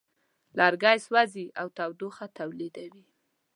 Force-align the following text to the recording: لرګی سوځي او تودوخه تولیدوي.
لرګی 0.57 0.97
سوځي 1.05 1.45
او 1.59 1.67
تودوخه 1.77 2.25
تولیدوي. 2.37 3.05